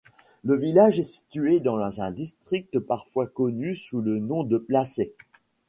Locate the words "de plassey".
4.43-5.11